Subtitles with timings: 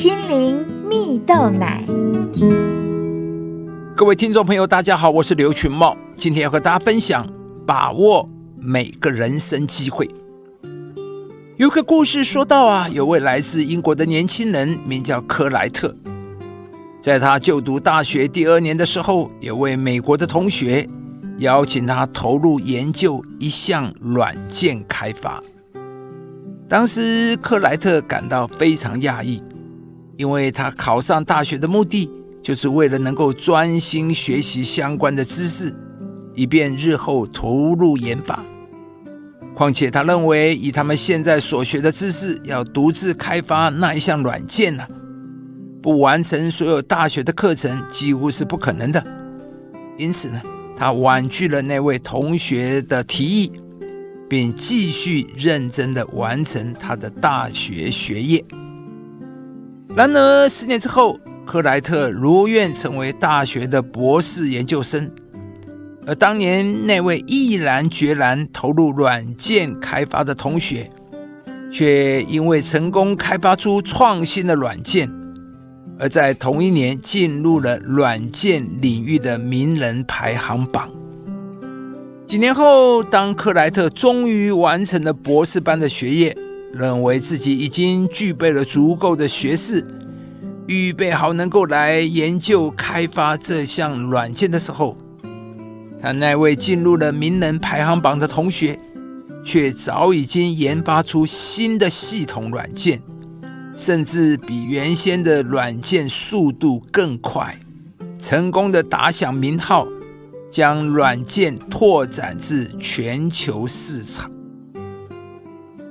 [0.00, 1.84] 心灵蜜豆奶。
[3.94, 7.30] 各位听众朋友，大家好，我是刘群茂，今天要和大家分享
[7.66, 8.26] 把握
[8.56, 10.08] 每个人生机会。
[11.58, 15.94] 有个故事说到啊，有位来自英国的年轻人，名叫克莱特，
[16.98, 20.88] 在他就读大学第二年的时候，有位美国的同学
[21.40, 25.42] 邀请他投入研究一项软件开发。
[26.70, 29.42] 当时克莱特感到非常讶异，
[30.20, 32.10] 因为他考上大学的目的
[32.42, 35.74] 就是为了能够专心学习相关的知识，
[36.34, 38.44] 以便日后投入研发。
[39.54, 44.86] 况且，他认为以他们现在所学的知识，要独自开发那一项软件呢，
[45.80, 49.02] 不完成所有大学的课程几乎是不可能的。
[49.96, 50.42] 因此呢，
[50.76, 53.52] 他婉拒了那位同学的提议，
[54.28, 58.44] 并继续认真的完成他的大学学业。
[59.96, 65.10] 然而，十年之后，克莱特如愿成为大学的博士研究生。
[66.06, 70.88] 而当年那位毅然决然投入软件开发的同学，
[71.72, 75.10] 却因为成功开发出创新的软件，
[75.98, 80.88] 而在同一年进入了软件领域的名人排行榜。
[82.28, 86.36] 几年后，当克莱特终于完成了博士班的学业，
[86.72, 89.84] 认为自己已经具备了足够的学识，
[90.66, 94.96] 预备好能够来研究开发这项软件的时候，
[96.00, 98.78] 他那位进入了名人排行榜的同学，
[99.44, 103.02] 却早已经研发出新的系统软件，
[103.74, 107.58] 甚至比原先的软件速度更快，
[108.18, 109.88] 成功的打响名号，
[110.50, 114.30] 将软件拓展至全球市场。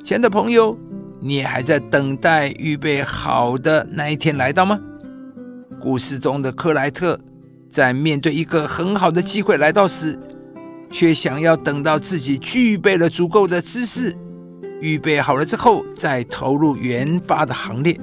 [0.09, 0.75] 亲爱的朋友，
[1.21, 4.79] 你还在等待预备好的那一天来到吗？
[5.79, 7.19] 故事中的克莱特。
[7.69, 10.17] 在面对一个很好的机会来到时，
[10.89, 14.17] 却想要等到自己具备了足够的知识，
[14.81, 17.95] 预备好了之后，再投入研发的行列。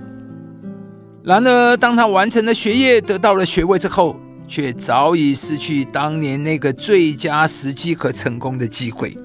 [1.24, 4.14] 然而，当他完成了学业，得到了学位之后，
[4.46, 9.18] 却早已失去当年那个最佳时机和成功的机会。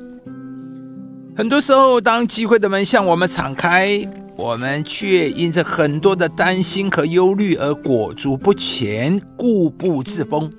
[1.33, 4.05] 很多时候，当机会的门向我们敞开，
[4.35, 10.51] 我们却因着很多的担心和忧虑而裹足不前、固步自封，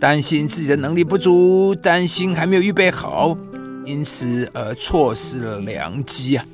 [0.00, 3.36] 担心自己的能力不足，担心还没有预备好，
[3.84, 6.44] 因此而错失了良机啊！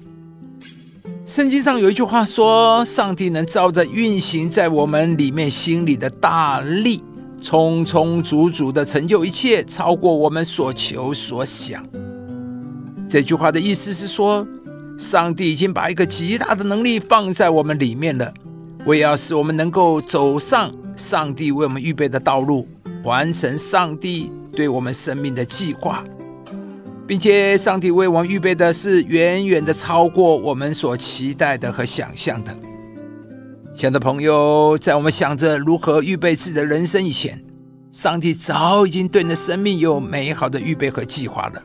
[1.25, 7.03] 圣经上有一句话说：“上帝能照着运行在我们里面心里的大力，
[7.43, 11.83] 充充足足的成就一切，超过我们所求所想。”
[13.09, 14.47] 这句话的意思是说。
[14.97, 18.33] 上帝已经把一个极大的能力放在我们里面了，
[18.87, 22.69] 为要使我们能够走上上帝为我们预备的道路，
[23.03, 26.05] 完成上帝对我们生命的计划，
[27.09, 32.57] 并且上帝为我们预备的是远远的超过我们所期待的和想象的。
[33.75, 37.45] 亲爱的朋友，在我们想着如何预备自己的人生以前，
[37.91, 41.61] 上帝早已经对你的生命有美好的预备和计划了。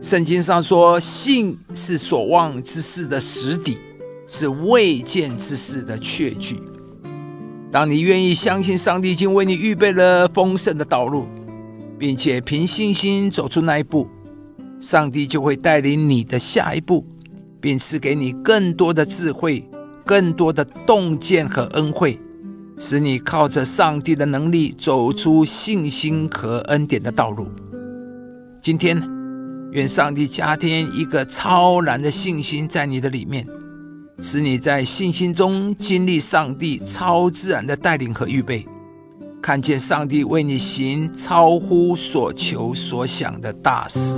[0.00, 3.78] 圣经上说：“信是所望之事的实底，
[4.28, 6.56] 是未见之事的确据。”
[7.72, 11.26] 当你愿意相信上帝已经为你预备了丰盛的道路，
[11.98, 14.06] 并且凭信心走出那一步，
[14.78, 17.04] 上帝就会带领你的下一步，
[17.60, 19.68] 并赐给你更多的智慧、
[20.06, 22.16] 更多的洞见和恩惠，
[22.78, 27.48] 使你靠着上帝的能力走出信心和恩典的道路。
[28.62, 29.17] 今天。
[29.72, 33.46] 愿上帝加添一个超然的信心在你的里面，
[34.20, 38.66] 使你在信心中经历上帝超自然的带领和预备，
[39.42, 44.14] 看见上帝为你行超乎所求所想的大事。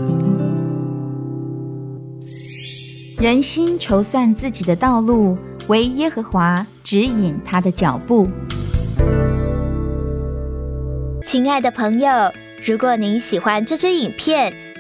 [3.21, 5.37] 人心筹算自己的道路，
[5.67, 8.29] 唯耶和华指引他的脚步。
[11.25, 12.09] 亲爱的朋友，
[12.65, 14.55] 如果您喜欢这支影片，